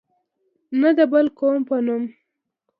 نه 0.81 0.89
د 0.97 0.99
بل 1.11 1.25
قوم 1.39 1.61
په 1.69 1.75
نوم. 1.85 2.03